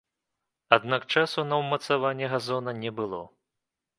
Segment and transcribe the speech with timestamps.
[0.77, 3.21] Аднак часу на ўмацаванне ў газона не было.